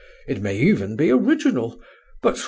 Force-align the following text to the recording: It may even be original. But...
It 0.25 0.41
may 0.41 0.55
even 0.57 0.95
be 0.95 1.11
original. 1.11 1.79
But... 2.23 2.39